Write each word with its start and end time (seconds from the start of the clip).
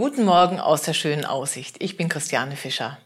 Guten 0.00 0.24
Morgen 0.24 0.58
aus 0.58 0.80
der 0.80 0.94
schönen 0.94 1.26
Aussicht. 1.26 1.76
Ich 1.78 1.98
bin 1.98 2.08
Christiane 2.08 2.56
Fischer. 2.56 2.96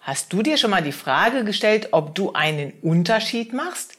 Hast 0.00 0.32
du 0.32 0.42
dir 0.42 0.56
schon 0.56 0.72
mal 0.72 0.82
die 0.82 0.90
Frage 0.90 1.44
gestellt, 1.44 1.90
ob 1.92 2.16
du 2.16 2.32
einen 2.32 2.72
Unterschied 2.82 3.52
machst? 3.52 3.92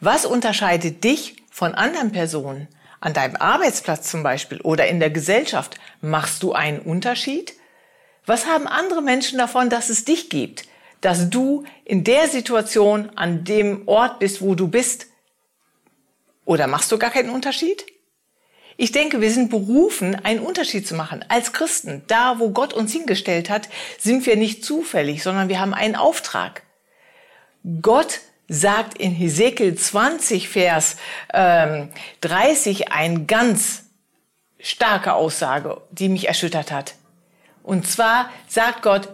Was 0.00 0.24
unterscheidet 0.24 1.04
dich 1.04 1.36
von 1.50 1.74
anderen 1.74 2.12
Personen? 2.12 2.66
An 3.00 3.12
deinem 3.12 3.36
Arbeitsplatz 3.36 4.10
zum 4.10 4.22
Beispiel 4.22 4.62
oder 4.62 4.86
in 4.86 5.00
der 5.00 5.10
Gesellschaft 5.10 5.78
machst 6.00 6.42
du 6.42 6.54
einen 6.54 6.78
Unterschied? 6.78 7.52
Was 8.24 8.46
haben 8.46 8.66
andere 8.66 9.02
Menschen 9.02 9.36
davon, 9.36 9.68
dass 9.68 9.90
es 9.90 10.06
dich 10.06 10.30
gibt? 10.30 10.64
Dass 11.02 11.28
du 11.28 11.64
in 11.84 12.04
der 12.04 12.28
Situation 12.28 13.10
an 13.16 13.44
dem 13.44 13.86
Ort 13.86 14.18
bist, 14.18 14.40
wo 14.40 14.54
du 14.54 14.66
bist? 14.66 15.08
Oder 16.46 16.68
machst 16.68 16.90
du 16.90 16.96
gar 16.96 17.10
keinen 17.10 17.28
Unterschied? 17.28 17.84
Ich 18.80 18.92
denke, 18.92 19.20
wir 19.20 19.32
sind 19.32 19.50
berufen, 19.50 20.14
einen 20.24 20.38
Unterschied 20.38 20.86
zu 20.86 20.94
machen. 20.94 21.24
Als 21.28 21.52
Christen, 21.52 22.04
da 22.06 22.38
wo 22.38 22.50
Gott 22.50 22.72
uns 22.72 22.92
hingestellt 22.92 23.50
hat, 23.50 23.68
sind 23.98 24.24
wir 24.24 24.36
nicht 24.36 24.64
zufällig, 24.64 25.24
sondern 25.24 25.48
wir 25.48 25.58
haben 25.58 25.74
einen 25.74 25.96
Auftrag. 25.96 26.62
Gott 27.82 28.20
sagt 28.46 28.96
in 28.96 29.10
Hesekiel 29.10 29.74
20, 29.74 30.48
Vers 30.48 30.96
ähm, 31.34 31.88
30 32.20 32.92
eine 32.92 33.24
ganz 33.24 33.82
starke 34.60 35.14
Aussage, 35.14 35.80
die 35.90 36.08
mich 36.08 36.28
erschüttert 36.28 36.70
hat. 36.70 36.94
Und 37.64 37.84
zwar 37.84 38.30
sagt 38.46 38.82
Gott, 38.82 39.08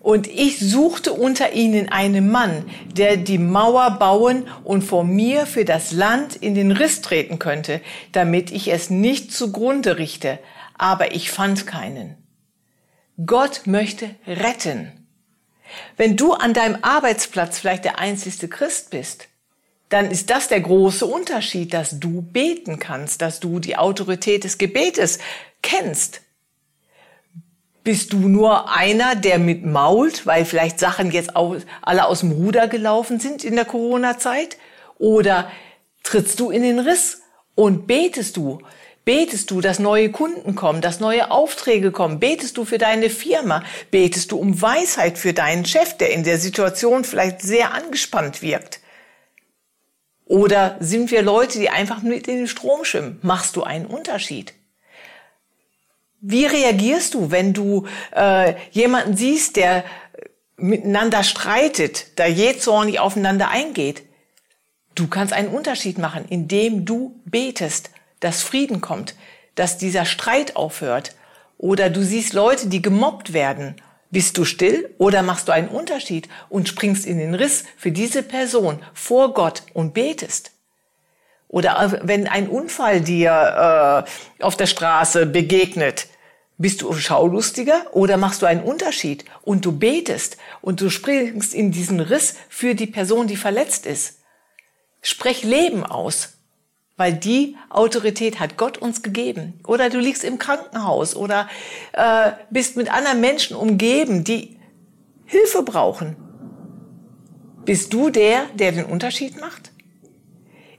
und 0.00 0.26
ich 0.26 0.58
suchte 0.58 1.12
unter 1.12 1.52
ihnen 1.52 1.90
einen 1.90 2.30
Mann, 2.30 2.64
der 2.90 3.18
die 3.18 3.38
Mauer 3.38 3.98
bauen 3.98 4.48
und 4.64 4.82
vor 4.82 5.04
mir 5.04 5.46
für 5.46 5.64
das 5.64 5.92
Land 5.92 6.36
in 6.36 6.54
den 6.54 6.72
Riss 6.72 7.02
treten 7.02 7.38
könnte, 7.38 7.80
damit 8.12 8.50
ich 8.50 8.68
es 8.68 8.88
nicht 8.88 9.32
zugrunde 9.32 9.98
richte. 9.98 10.38
Aber 10.78 11.14
ich 11.14 11.30
fand 11.30 11.66
keinen. 11.66 12.16
Gott 13.26 13.62
möchte 13.66 14.14
retten. 14.26 15.06
Wenn 15.98 16.16
du 16.16 16.32
an 16.32 16.54
deinem 16.54 16.78
Arbeitsplatz 16.82 17.58
vielleicht 17.58 17.84
der 17.84 17.98
einzigste 17.98 18.48
Christ 18.48 18.90
bist, 18.90 19.28
dann 19.90 20.10
ist 20.10 20.30
das 20.30 20.48
der 20.48 20.60
große 20.60 21.04
Unterschied, 21.04 21.74
dass 21.74 22.00
du 22.00 22.22
beten 22.22 22.78
kannst, 22.78 23.20
dass 23.20 23.40
du 23.40 23.58
die 23.58 23.76
Autorität 23.76 24.44
des 24.44 24.56
Gebetes 24.56 25.18
kennst. 25.62 26.22
Bist 27.82 28.12
du 28.12 28.18
nur 28.18 28.70
einer, 28.70 29.14
der 29.14 29.38
mit 29.38 29.64
mault, 29.64 30.26
weil 30.26 30.44
vielleicht 30.44 30.78
Sachen 30.78 31.10
jetzt 31.10 31.34
alle 31.34 32.06
aus 32.06 32.20
dem 32.20 32.32
Ruder 32.32 32.68
gelaufen 32.68 33.20
sind 33.20 33.42
in 33.42 33.56
der 33.56 33.64
Corona-Zeit? 33.64 34.58
Oder 34.98 35.50
trittst 36.02 36.38
du 36.40 36.50
in 36.50 36.62
den 36.62 36.78
Riss 36.78 37.22
und 37.54 37.86
betest 37.86 38.36
du? 38.36 38.60
Betest 39.06 39.50
du, 39.50 39.62
dass 39.62 39.78
neue 39.78 40.10
Kunden 40.10 40.54
kommen, 40.54 40.82
dass 40.82 41.00
neue 41.00 41.30
Aufträge 41.30 41.90
kommen? 41.90 42.20
Betest 42.20 42.58
du 42.58 42.66
für 42.66 42.76
deine 42.76 43.08
Firma? 43.08 43.64
Betest 43.90 44.30
du 44.30 44.38
um 44.38 44.60
Weisheit 44.60 45.16
für 45.16 45.32
deinen 45.32 45.64
Chef, 45.64 45.96
der 45.96 46.12
in 46.12 46.22
der 46.22 46.38
Situation 46.38 47.04
vielleicht 47.04 47.40
sehr 47.40 47.72
angespannt 47.72 48.42
wirkt? 48.42 48.80
Oder 50.26 50.76
sind 50.80 51.10
wir 51.10 51.22
Leute, 51.22 51.58
die 51.58 51.70
einfach 51.70 52.02
mit 52.02 52.28
in 52.28 52.36
den 52.36 52.46
Strom 52.46 52.84
schwimmen? 52.84 53.18
Machst 53.22 53.56
du 53.56 53.62
einen 53.62 53.86
Unterschied? 53.86 54.52
Wie 56.20 56.44
reagierst 56.44 57.14
du, 57.14 57.30
wenn 57.30 57.54
du 57.54 57.86
äh, 58.14 58.54
jemanden 58.72 59.16
siehst, 59.16 59.56
der 59.56 59.84
miteinander 60.56 61.22
streitet, 61.22 62.18
da 62.18 62.26
jähzornig 62.26 63.00
aufeinander 63.00 63.48
eingeht? 63.48 64.02
Du 64.94 65.08
kannst 65.08 65.32
einen 65.32 65.48
Unterschied 65.48 65.96
machen, 65.96 66.26
indem 66.28 66.84
du 66.84 67.18
betest, 67.24 67.90
dass 68.20 68.42
Frieden 68.42 68.82
kommt, 68.82 69.14
dass 69.54 69.78
dieser 69.78 70.04
Streit 70.04 70.56
aufhört. 70.56 71.14
Oder 71.56 71.88
du 71.88 72.02
siehst 72.02 72.34
Leute, 72.34 72.68
die 72.68 72.82
gemobbt 72.82 73.32
werden. 73.32 73.76
Bist 74.10 74.36
du 74.36 74.44
still 74.44 74.92
oder 74.98 75.22
machst 75.22 75.48
du 75.48 75.52
einen 75.52 75.68
Unterschied 75.68 76.28
und 76.48 76.68
springst 76.68 77.06
in 77.06 77.18
den 77.18 77.34
Riss 77.34 77.64
für 77.76 77.92
diese 77.92 78.22
Person 78.22 78.80
vor 78.92 79.32
Gott 79.34 79.62
und 79.72 79.94
betest? 79.94 80.50
Oder 81.48 82.00
wenn 82.02 82.28
ein 82.28 82.48
Unfall 82.48 83.00
dir 83.00 84.04
äh, 84.38 84.42
auf 84.42 84.56
der 84.56 84.66
Straße 84.66 85.26
begegnet, 85.26 86.06
bist 86.60 86.82
du 86.82 86.92
schaulustiger 86.92 87.86
oder 87.92 88.18
machst 88.18 88.42
du 88.42 88.46
einen 88.46 88.62
Unterschied 88.62 89.24
und 89.40 89.64
du 89.64 89.72
betest 89.72 90.36
und 90.60 90.82
du 90.82 90.90
springst 90.90 91.54
in 91.54 91.72
diesen 91.72 92.00
Riss 92.00 92.34
für 92.50 92.74
die 92.74 92.86
Person, 92.86 93.26
die 93.26 93.36
verletzt 93.36 93.86
ist? 93.86 94.18
Sprech 95.00 95.42
Leben 95.42 95.86
aus, 95.86 96.34
weil 96.98 97.14
die 97.14 97.56
Autorität 97.70 98.40
hat 98.40 98.58
Gott 98.58 98.76
uns 98.76 99.02
gegeben. 99.02 99.58
Oder 99.66 99.88
du 99.88 99.98
liegst 99.98 100.22
im 100.22 100.36
Krankenhaus 100.36 101.16
oder 101.16 101.48
äh, 101.94 102.32
bist 102.50 102.76
mit 102.76 102.92
anderen 102.92 103.22
Menschen 103.22 103.56
umgeben, 103.56 104.22
die 104.22 104.58
Hilfe 105.24 105.62
brauchen. 105.62 106.14
Bist 107.64 107.94
du 107.94 108.10
der, 108.10 108.44
der 108.52 108.72
den 108.72 108.84
Unterschied 108.84 109.40
macht? 109.40 109.72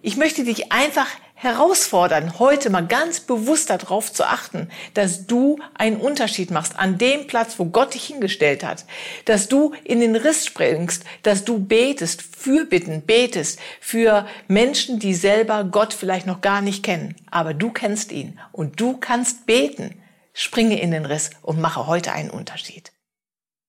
Ich 0.04 0.16
möchte 0.16 0.44
dich 0.44 0.72
einfach 0.72 1.08
herausfordern, 1.42 2.38
heute 2.38 2.70
mal 2.70 2.86
ganz 2.86 3.20
bewusst 3.20 3.72
darauf 3.72 4.14
zu 4.14 4.26
achten, 4.26 4.70
dass 4.94 5.26
du 5.26 5.58
einen 5.74 5.98
Unterschied 5.98 6.52
machst 6.52 6.78
an 6.78 7.00
dem 7.00 7.26
Platz, 7.26 7.58
wo 7.58 7.66
Gott 7.66 7.96
dich 7.96 8.04
hingestellt 8.06 8.64
hat, 8.64 8.86
dass 9.26 9.48
du 9.48 9.74
in 9.84 10.02
den 10.02 10.16
Riss 10.16 10.46
springst, 10.46 11.04
dass 11.24 11.44
du 11.44 11.58
betest, 11.58 12.22
Fürbitten 12.22 13.02
betest 13.02 13.60
für 13.80 14.28
Menschen, 14.48 15.00
die 15.00 15.16
selber 15.16 15.64
Gott 15.64 15.96
vielleicht 15.96 16.28
noch 16.28 16.42
gar 16.42 16.62
nicht 16.62 16.84
kennen, 16.84 17.16
aber 17.32 17.56
du 17.56 17.72
kennst 17.72 18.12
ihn 18.12 18.40
und 18.52 18.80
du 18.80 18.98
kannst 18.98 19.48
beten. 19.48 19.98
Springe 20.34 20.80
in 20.80 20.92
den 20.92 21.06
Riss 21.06 21.32
und 21.42 21.60
mache 21.60 21.88
heute 21.88 22.14
einen 22.14 22.30
Unterschied. 22.30 22.92